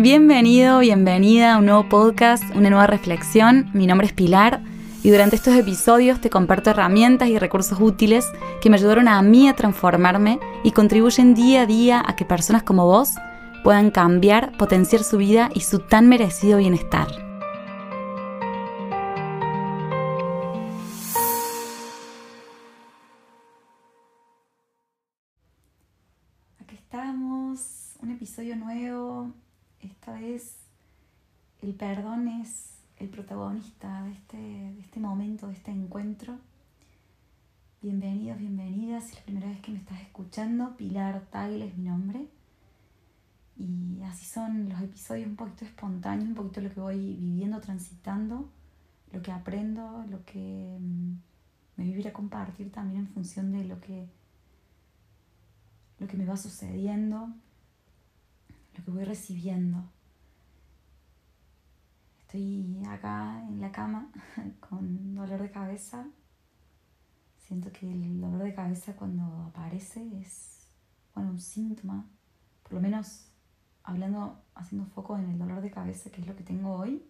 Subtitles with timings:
[0.00, 3.68] Bienvenido, bienvenida a un nuevo podcast, una nueva reflexión.
[3.74, 4.62] Mi nombre es Pilar
[5.02, 8.24] y durante estos episodios te comparto herramientas y recursos útiles
[8.60, 12.62] que me ayudaron a mí a transformarme y contribuyen día a día a que personas
[12.62, 13.14] como vos
[13.64, 17.08] puedan cambiar, potenciar su vida y su tan merecido bienestar.
[26.60, 29.34] Aquí estamos, un episodio nuevo.
[29.80, 30.56] Esta vez
[31.62, 36.36] el perdón es el protagonista de este, de este momento, de este encuentro.
[37.80, 39.10] Bienvenidos, bienvenidas.
[39.10, 42.26] Es la primera vez que me estás escuchando, Pilar Tagle es mi nombre.
[43.56, 48.48] Y así son los episodios un poquito espontáneos, un poquito lo que voy viviendo, transitando,
[49.12, 51.12] lo que aprendo, lo que mm,
[51.76, 54.08] me viviré a compartir también en función de lo que,
[56.00, 57.32] lo que me va sucediendo,
[58.78, 59.84] lo que voy recibiendo.
[62.20, 64.10] Estoy acá en la cama
[64.60, 66.06] con dolor de cabeza.
[67.38, 70.68] Siento que el dolor de cabeza cuando aparece es,
[71.14, 72.06] bueno, un síntoma,
[72.62, 73.28] por lo menos
[73.82, 77.02] hablando, haciendo foco en el dolor de cabeza, que es lo que tengo hoy.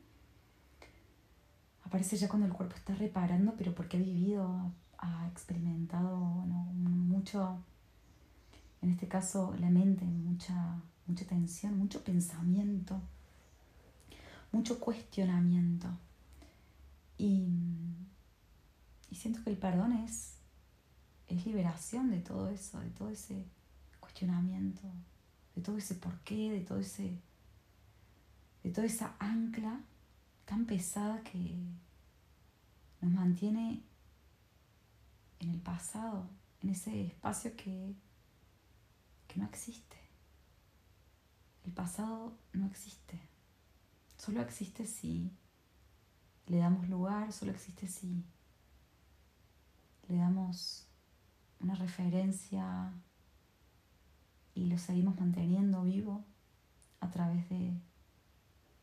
[1.84, 7.58] Aparece ya cuando el cuerpo está reparando, pero porque ha vivido, ha experimentado mucho,
[8.82, 13.00] en este caso la mente, mucha, mucha tensión, mucho pensamiento
[14.52, 15.88] mucho cuestionamiento.
[17.16, 17.46] Y,
[19.12, 20.36] siento que el perdón es,
[21.26, 23.44] es liberación de todo eso, de todo ese
[24.00, 24.82] cuestionamiento,
[25.56, 27.20] de todo ese porqué, de todo ese
[28.62, 29.80] de toda esa ancla
[30.44, 31.56] tan pesada que
[33.00, 33.82] nos mantiene
[35.38, 36.28] en el pasado,
[36.60, 37.94] en ese espacio que,
[39.28, 39.96] que no existe.
[41.68, 43.20] El pasado no existe.
[44.16, 45.30] Solo existe si
[46.46, 48.24] le damos lugar, solo existe si
[50.08, 50.86] le damos
[51.60, 52.90] una referencia
[54.54, 56.24] y lo seguimos manteniendo vivo
[57.00, 57.78] a través de,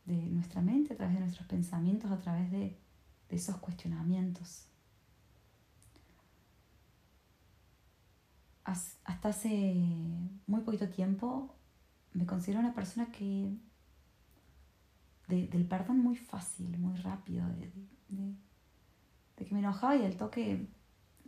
[0.05, 2.77] nuestra mente, a través de nuestros pensamientos, a través de,
[3.29, 4.67] de esos cuestionamientos.
[8.63, 9.73] Hasta hace
[10.45, 11.55] muy poquito tiempo
[12.15, 13.53] me considero una persona que
[15.27, 17.71] del perdón muy fácil, muy rápido, de,
[19.45, 20.67] que me enojaba y el toque,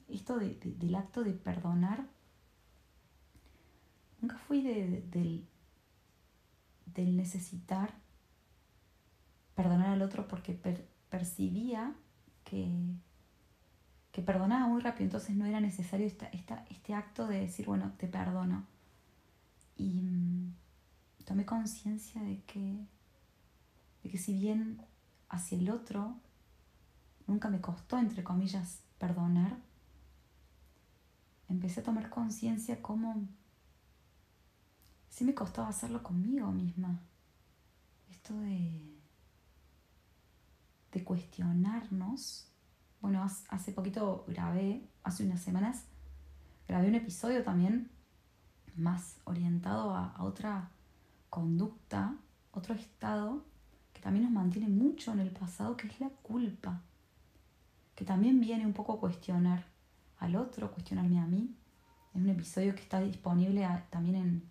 [0.08, 2.06] esto del acto de perdonar,
[4.22, 5.46] nunca fui del,
[6.86, 7.94] del necesitar
[9.56, 10.54] perdonar al otro porque
[11.10, 11.94] percibía
[12.44, 12.72] que,
[14.12, 18.08] que perdonaba muy rápido, entonces no era necesario esta, este acto de decir, bueno, te
[18.08, 18.66] perdono.
[19.76, 20.54] Y mm,
[21.28, 22.88] tomé conciencia de que
[24.10, 24.82] que si bien
[25.30, 26.16] hacia el otro
[27.28, 29.58] nunca me costó, entre comillas, perdonar,
[31.50, 33.28] empecé a tomar conciencia cómo
[35.10, 37.02] sí me costaba hacerlo conmigo misma.
[38.10, 38.96] Esto de,
[40.94, 42.50] de cuestionarnos.
[43.02, 45.84] Bueno, hace poquito grabé, hace unas semanas,
[46.68, 47.92] grabé un episodio también
[48.76, 50.72] más orientado a otra
[51.38, 52.16] conducta,
[52.52, 53.44] otro estado
[53.94, 56.82] que también nos mantiene mucho en el pasado, que es la culpa,
[57.94, 59.64] que también viene un poco a cuestionar
[60.18, 61.56] al otro, cuestionarme a mí.
[62.16, 64.44] Es un episodio que está disponible también en...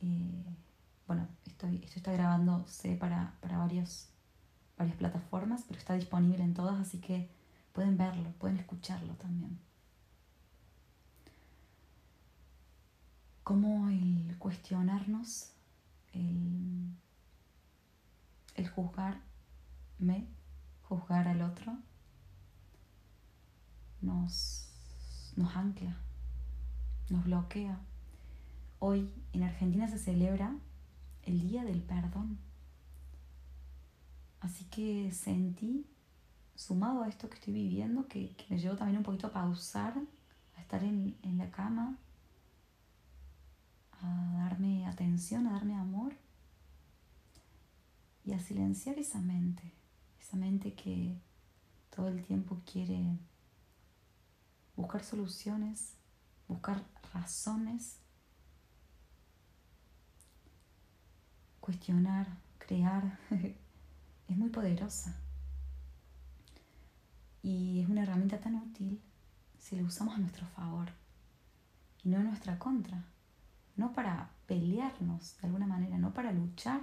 [0.00, 0.56] Eh,
[1.06, 4.08] bueno, estoy, esto está grabándose para, para varios,
[4.78, 7.28] varias plataformas, pero está disponible en todas, así que
[7.74, 9.58] pueden verlo, pueden escucharlo también.
[13.44, 15.51] Cómo el cuestionarnos,
[16.12, 16.52] el
[18.54, 20.26] el juzgarme,
[20.82, 21.76] juzgar al otro,
[24.00, 24.68] nos,
[25.36, 25.96] nos ancla,
[27.10, 27.80] nos bloquea.
[28.78, 30.54] Hoy en Argentina se celebra
[31.22, 32.38] el Día del Perdón.
[34.40, 35.86] Así que sentí,
[36.56, 39.94] sumado a esto que estoy viviendo, que, me llevó también un poquito a pausar,
[40.56, 41.96] a estar en, en la cama,
[44.02, 46.14] a darme atención, a darme amor
[48.24, 49.72] y a silenciar esa mente,
[50.20, 51.20] esa mente que
[51.94, 53.18] todo el tiempo quiere
[54.76, 55.94] buscar soluciones,
[56.48, 57.98] buscar razones,
[61.60, 62.26] cuestionar,
[62.58, 63.18] crear,
[64.28, 65.16] es muy poderosa.
[67.42, 69.00] Y es una herramienta tan útil
[69.58, 70.88] si la usamos a nuestro favor
[72.04, 73.04] y no en nuestra contra.
[73.76, 76.80] No para pelearnos de alguna manera, no para luchar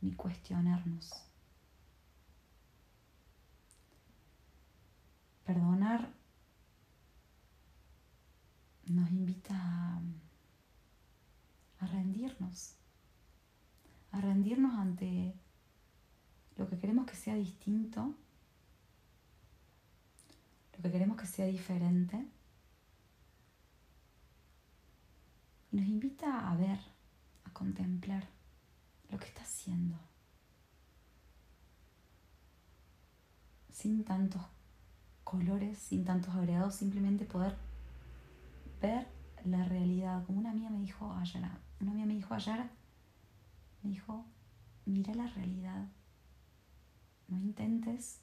[0.00, 1.12] ni cuestionarnos.
[5.44, 6.08] Perdonar
[8.86, 10.00] nos invita a,
[11.80, 12.74] a rendirnos,
[14.12, 15.34] a rendirnos ante
[16.56, 18.14] lo que queremos que sea distinto,
[20.76, 22.16] lo que queremos que sea diferente.
[22.16, 22.28] Y
[25.74, 26.78] nos invita a ver,
[27.44, 28.28] a contemplar
[29.10, 29.98] lo que está haciendo.
[33.72, 34.40] Sin tantos
[35.24, 37.56] colores, sin tantos agregados, simplemente poder
[38.80, 39.08] ver
[39.44, 40.24] la realidad.
[40.26, 41.42] Como una amiga me dijo ayer,
[41.80, 42.70] una amiga me dijo ayer,
[43.82, 44.24] me dijo,
[44.84, 45.88] mira la realidad.
[47.26, 48.20] No intentes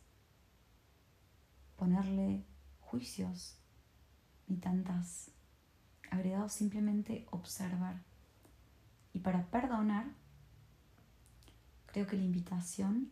[1.75, 2.45] ponerle
[2.79, 3.57] juicios
[4.47, 5.31] ni tantas
[6.11, 8.03] agregados, simplemente observar.
[9.13, 10.05] Y para perdonar,
[11.87, 13.11] creo que la invitación,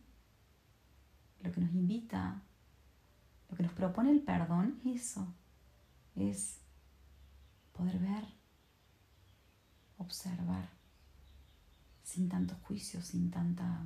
[1.42, 2.42] lo que nos invita,
[3.50, 5.34] lo que nos propone el perdón es eso,
[6.14, 6.60] es
[7.72, 8.24] poder ver,
[9.98, 10.68] observar,
[12.04, 13.84] sin tanto juicio, sin tanta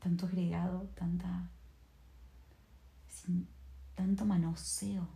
[0.00, 1.50] tanto agregado, tanta,
[3.06, 3.46] sin
[3.94, 5.06] tanto manoseo.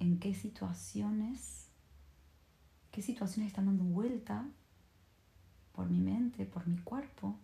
[0.00, 1.68] En qué situaciones,
[2.90, 4.46] qué situaciones están dando vuelta
[5.72, 7.36] por mi mente, por mi cuerpo,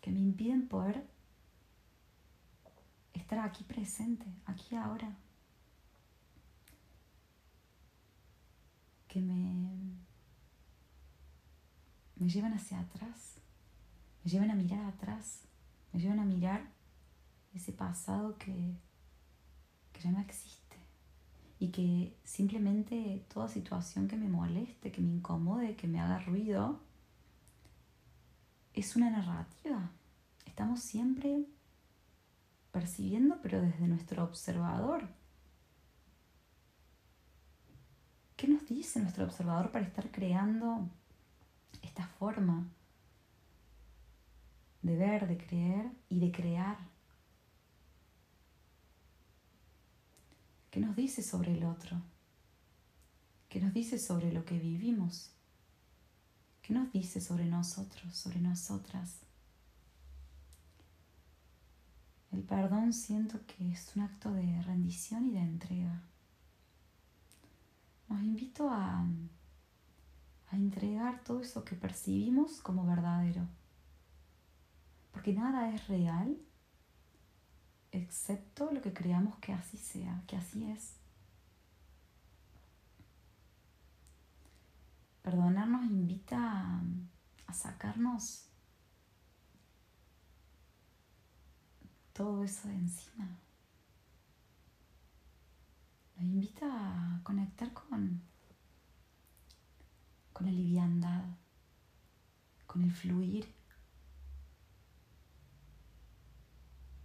[0.00, 1.06] que me impiden poder
[3.12, 5.16] estar aquí presente, aquí ahora.
[9.12, 9.92] que me,
[12.16, 13.36] me llevan hacia atrás,
[14.24, 15.42] me llevan a mirar atrás,
[15.92, 16.72] me llevan a mirar
[17.52, 18.74] ese pasado que,
[19.92, 20.76] que ya no existe
[21.58, 26.80] y que simplemente toda situación que me moleste, que me incomode, que me haga ruido,
[28.74, 29.90] es una narrativa.
[30.46, 31.46] Estamos siempre
[32.72, 35.08] percibiendo, pero desde nuestro observador
[38.42, 40.90] ¿Qué nos dice nuestro observador para estar creando
[41.80, 42.66] esta forma
[44.82, 46.76] de ver, de creer y de crear?
[50.72, 52.00] ¿Qué nos dice sobre el otro?
[53.50, 55.30] ¿Qué nos dice sobre lo que vivimos?
[56.62, 59.18] ¿Qué nos dice sobre nosotros, sobre nosotras?
[62.30, 66.02] El perdón siento que es un acto de rendición y de entrega
[68.08, 69.04] nos invito a,
[70.50, 73.46] a entregar todo eso que percibimos como verdadero.
[75.12, 76.38] Porque nada es real
[77.92, 80.96] excepto lo que creamos que así sea, que así es.
[85.22, 86.80] Perdonar nos invita
[87.46, 88.48] a, sacarnos
[92.14, 93.28] todo eso de encima
[96.16, 98.22] nos invita a conectar con,
[100.32, 101.24] con la liviandad,
[102.66, 103.52] con el fluir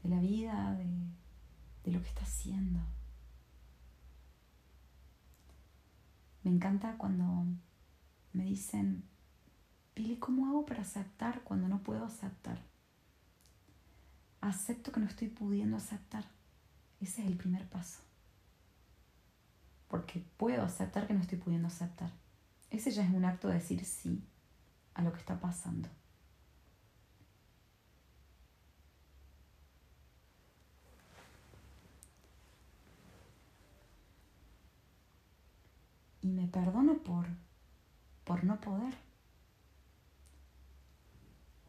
[0.08, 0.86] de la vida, de,
[1.84, 2.80] de lo que está haciendo.
[6.44, 7.46] Me encanta cuando
[8.34, 9.04] me dicen,
[9.94, 12.62] Pili, ¿cómo hago para aceptar cuando no puedo aceptar?
[14.42, 16.26] Acepto que no estoy pudiendo aceptar.
[17.02, 18.08] Ese es el primer paso
[19.88, 22.12] porque puedo aceptar que no estoy pudiendo aceptar.
[22.70, 24.24] Ese ya es un acto de decir sí
[24.94, 25.90] a lo que está pasando.
[36.48, 37.28] Perdono por,
[38.24, 38.94] por no poder.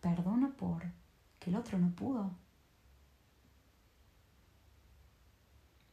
[0.01, 0.85] Perdono por
[1.39, 2.31] que el otro no pudo.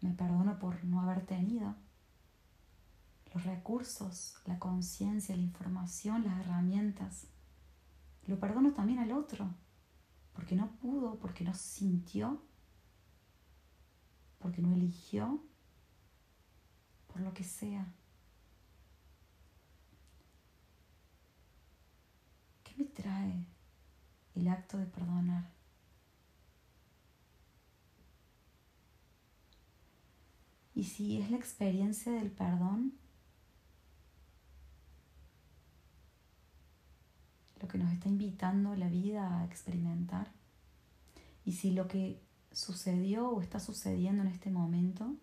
[0.02, 1.76] Me perdono por no haber tenido
[3.34, 7.28] los recursos, la conciencia, la información, las herramientas.
[8.28, 9.50] Lo perdono también al otro,
[10.34, 12.42] porque no pudo, porque no sintió,
[14.40, 15.44] porque no eligió,
[17.08, 17.92] por lo que sea.
[22.76, 23.46] ¿Qué me trae
[24.36, 25.50] el acto de perdonar?
[30.74, 32.94] Y si es la experiencia del perdón,
[37.62, 40.32] lo que nos está invitando la vida a experimentar.
[41.46, 45.16] Y si lo que sucedió o está sucediendo en este momento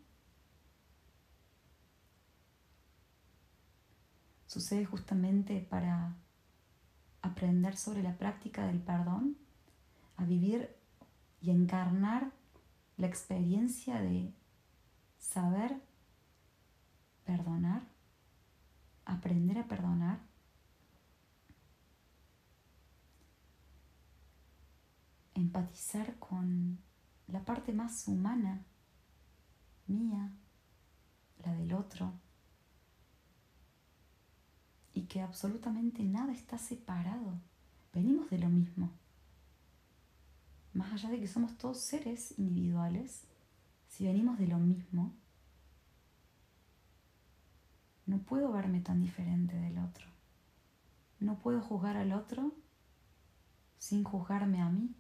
[4.47, 6.15] sucede justamente para
[7.23, 9.37] aprender sobre la práctica del perdón,
[10.17, 10.77] a vivir
[11.41, 12.31] y encarnar
[12.97, 14.33] la experiencia de
[15.19, 15.81] saber
[17.25, 17.83] perdonar,
[19.05, 20.33] aprender a perdonar.
[25.35, 26.79] empatizar con
[27.27, 28.65] la parte más humana
[29.87, 30.31] mía,
[31.45, 32.13] la del otro,
[34.95, 37.39] y que absolutamente nada está separado.
[37.93, 38.91] Venimos de lo mismo.
[40.75, 43.25] Más allá de que somos todos seres individuales,
[43.89, 45.13] si venimos de lo mismo,
[48.07, 50.07] no puedo verme tan diferente del otro.
[51.21, 52.53] No puedo juzgar al otro
[53.79, 54.95] sin juzgarme a mí.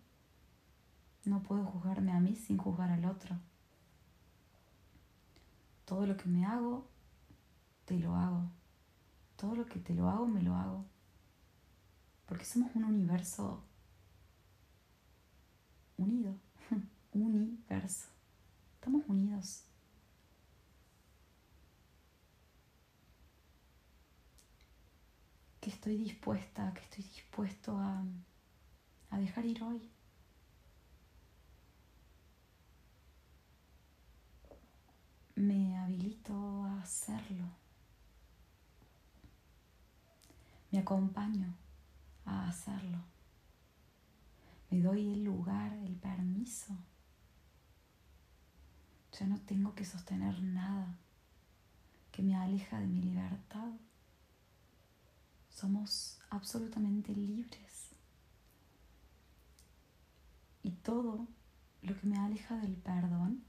[1.24, 3.36] No puedo juzgarme a mí sin juzgar al otro.
[5.84, 6.86] Todo lo que me hago,
[7.84, 8.50] te lo hago.
[9.42, 10.84] Todo lo que te lo hago, me lo hago.
[12.26, 13.60] Porque somos un universo
[15.96, 16.36] unido.
[17.12, 18.06] universo.
[18.76, 19.64] Estamos unidos.
[25.60, 28.04] que estoy dispuesta, que estoy dispuesto a,
[29.10, 29.90] a dejar ir hoy.
[35.34, 36.32] Me habilito
[36.64, 37.61] a hacerlo.
[40.72, 41.54] Me acompaño
[42.24, 42.98] a hacerlo.
[44.70, 46.74] Me doy el lugar, el permiso.
[49.18, 50.98] Ya no tengo que sostener nada
[52.10, 53.72] que me aleja de mi libertad
[55.62, 57.90] somos absolutamente libres.
[60.64, 61.28] Y todo
[61.82, 63.44] lo que me aleja del perdón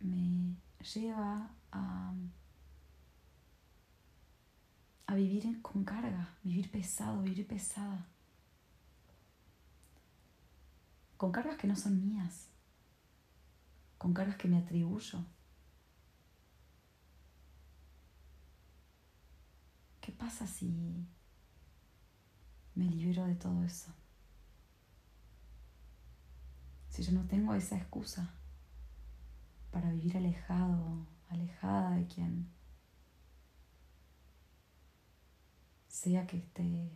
[0.00, 0.56] me
[0.94, 2.14] lleva a,
[5.10, 8.06] a vivir con carga, vivir pesado, vivir pesada.
[11.16, 12.46] Con cargas que no son mías,
[13.98, 15.24] con cargas que me atribuyo.
[20.00, 21.04] ¿Qué pasa si
[22.76, 23.92] me libero de todo eso?
[26.88, 28.32] Si yo no tengo esa excusa
[29.72, 32.59] para vivir alejado, alejada de quien
[36.00, 36.90] sea que esté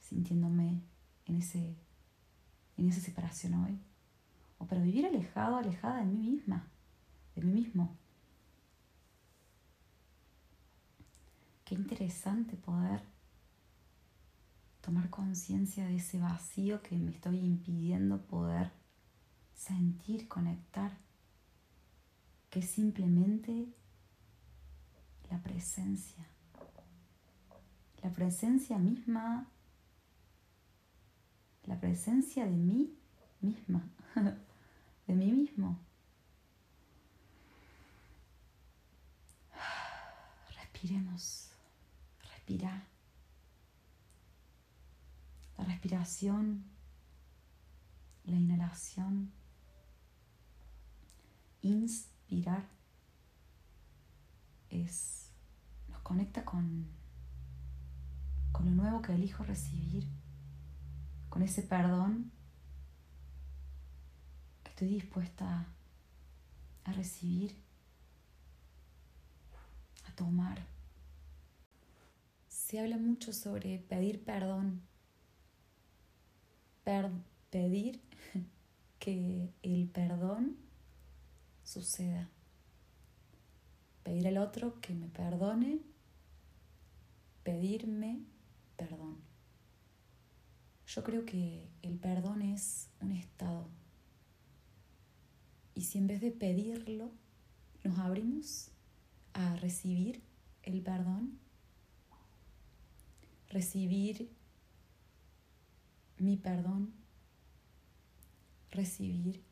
[0.00, 0.80] sintiéndome
[1.24, 1.76] en ese
[2.76, 3.80] en esa separación hoy
[4.58, 6.68] o para vivir alejado, alejada de mí misma,
[7.34, 7.96] de mí mismo.
[11.64, 13.02] Qué interesante poder
[14.80, 18.70] tomar conciencia de ese vacío que me estoy impidiendo poder
[19.52, 20.96] sentir, conectar,
[22.50, 23.66] que es simplemente
[25.28, 26.24] la presencia.
[28.02, 29.46] La presencia misma,
[31.64, 32.96] la presencia de mí
[33.40, 33.82] misma,
[35.06, 35.78] de mí mismo.
[40.56, 41.50] Respiremos
[42.22, 42.84] respirar.
[45.58, 46.64] La respiración,
[48.24, 49.32] la inhalación,
[51.62, 52.68] inspirar
[54.70, 55.30] es
[55.88, 56.86] nos conecta con
[58.56, 60.08] con lo nuevo que elijo recibir,
[61.28, 62.32] con ese perdón
[64.62, 65.66] que estoy dispuesta
[66.84, 67.54] a recibir,
[70.08, 70.64] a tomar.
[72.48, 74.80] Se habla mucho sobre pedir perdón,
[77.50, 78.00] pedir
[78.98, 80.56] que el perdón
[81.62, 82.30] suceda,
[84.02, 85.80] pedir al otro que me perdone,
[87.42, 88.24] pedirme
[88.76, 89.16] perdón.
[90.86, 93.68] Yo creo que el perdón es un estado.
[95.74, 97.10] Y si en vez de pedirlo,
[97.84, 98.70] nos abrimos
[99.34, 100.22] a recibir
[100.62, 101.38] el perdón,
[103.48, 104.30] recibir
[106.18, 106.92] mi perdón,
[108.70, 109.42] recibir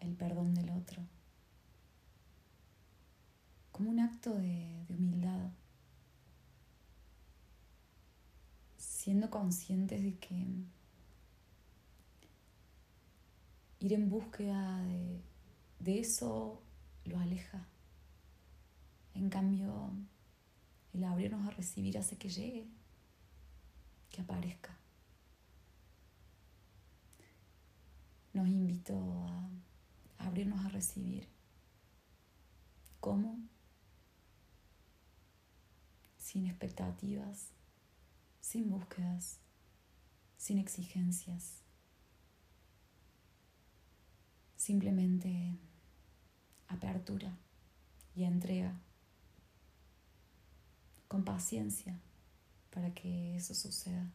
[0.00, 1.02] el perdón del otro,
[3.72, 5.50] como un acto de, humildad,
[9.02, 10.46] siendo conscientes de que
[13.80, 15.20] ir en búsqueda de,
[15.80, 16.62] de eso
[17.04, 17.66] lo aleja.
[19.14, 19.90] En cambio,
[20.94, 22.68] el abrirnos a recibir hace que llegue,
[24.08, 24.78] que aparezca.
[28.34, 28.96] Nos invito
[30.16, 31.26] a abrirnos a recibir
[33.00, 33.36] cómo,
[36.18, 37.48] sin expectativas,
[38.42, 39.38] sin búsquedas,
[40.36, 41.62] sin exigencias.
[44.56, 45.56] Simplemente
[46.68, 47.38] apertura
[48.14, 48.78] y entrega
[51.08, 51.98] con paciencia
[52.70, 54.12] para que eso suceda.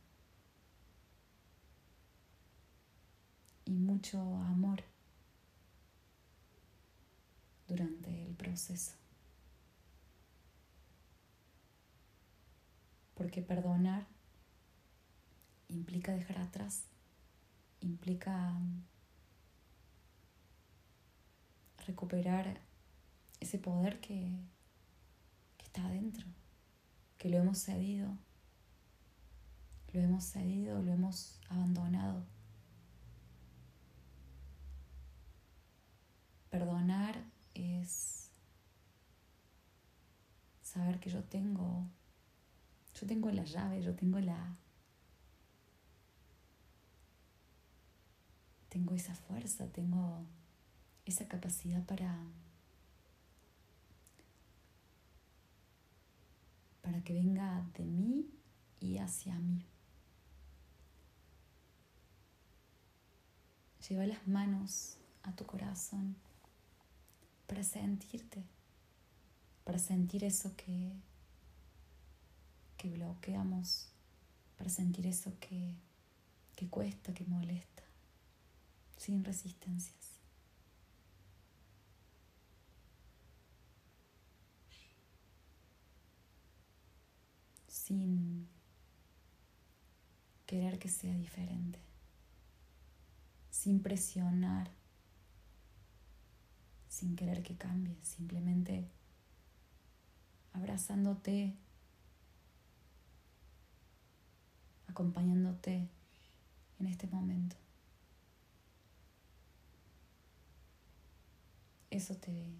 [3.65, 4.83] Y mucho amor
[7.67, 8.93] durante el proceso.
[13.15, 14.16] Porque perdonar
[15.69, 16.85] implica dejar atrás,
[17.81, 18.53] implica
[21.85, 22.59] recuperar
[23.39, 24.31] ese poder que,
[25.63, 26.25] está adentro,
[27.17, 28.17] que lo hemos cedido,
[29.93, 32.25] lo hemos cedido, lo hemos abandonado.
[36.49, 38.31] Perdonar es
[40.61, 41.85] saber que yo tengo,
[42.93, 44.55] yo tengo la llave, yo tengo la,
[48.69, 50.25] tengo esa fuerza, tengo
[51.05, 52.17] esa capacidad para
[56.87, 58.29] para que venga de mí
[58.79, 59.65] y hacia mí.
[63.87, 66.15] Lleva las manos a tu corazón
[67.45, 68.41] para sentirte,
[69.65, 70.93] para sentir eso que,
[72.77, 73.89] que bloqueamos,
[74.57, 75.75] para sentir eso que,
[76.55, 77.76] que cuesta, que molesta,
[78.97, 80.17] sin resistencias.
[87.87, 88.49] sin
[90.45, 91.79] querer que sea diferente,
[93.49, 94.69] sin presionar,
[96.89, 98.89] sin querer que cambie, simplemente
[100.51, 101.55] abrazándote,
[104.89, 105.87] acompañándote
[106.79, 107.55] en este momento.
[111.97, 112.53] Eso te,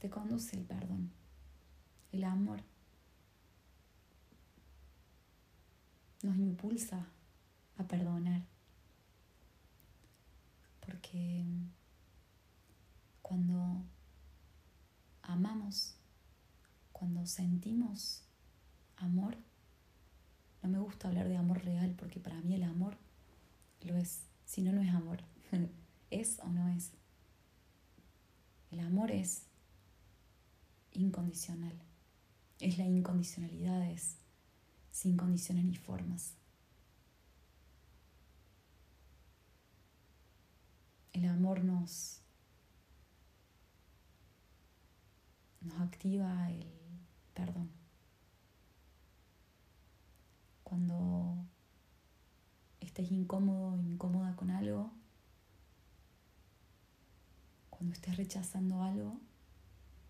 [0.00, 1.10] te conduce el perdón,
[2.12, 2.62] el amor.
[6.22, 7.06] nos impulsa
[7.78, 8.42] a perdonar.
[10.84, 11.42] Porque
[13.22, 13.82] cuando
[15.22, 15.94] amamos,
[16.92, 18.24] cuando sentimos
[18.96, 19.38] amor,
[20.62, 22.98] no me gusta hablar de amor real porque para mí el amor
[23.80, 25.22] lo es, si no, no es amor.
[26.10, 26.97] ¿Es o no es?
[28.70, 29.42] El amor es
[30.92, 31.74] incondicional.
[32.60, 34.16] Es la incondicionalidad, es
[34.90, 36.34] sin condiciones ni formas.
[41.12, 42.20] El amor nos,
[45.60, 46.66] nos activa el
[47.34, 47.70] perdón.
[50.64, 51.44] Cuando
[52.80, 54.92] estés incómodo, incómoda con algo,
[57.78, 59.20] cuando estés rechazando algo,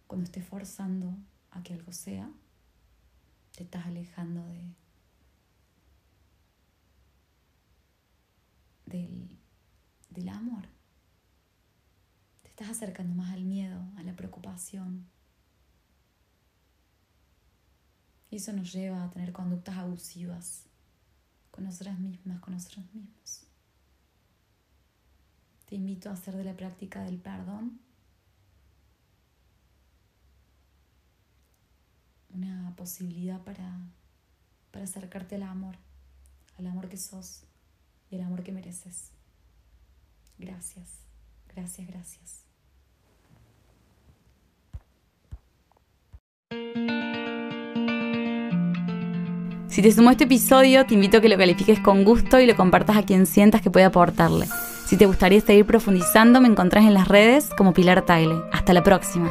[0.07, 1.15] cuando estés forzando
[1.51, 2.31] a que algo sea,
[3.55, 4.75] te estás alejando de,
[8.87, 9.29] del,
[10.09, 10.67] del amor.
[12.43, 15.07] Te estás acercando más al miedo, a la preocupación.
[18.31, 20.65] Y eso nos lleva a tener conductas abusivas
[21.51, 23.48] con nosotras mismas, con nosotros mismos.
[25.69, 27.79] Te invito a hacer de la práctica del perdón
[32.33, 33.79] una posibilidad para,
[34.71, 35.77] para acercarte al amor,
[36.59, 37.43] al amor que sos
[38.11, 39.11] y al amor que mereces.
[40.39, 41.01] Gracias,
[41.55, 42.45] gracias, gracias.
[49.69, 52.57] Si te sumó este episodio, te invito a que lo califiques con gusto y lo
[52.57, 54.47] compartas a quien sientas que puede aportarle.
[54.89, 58.37] Si te gustaría seguir profundizando, me encontrás en las redes como Pilar Taile.
[58.53, 59.31] Hasta la próxima.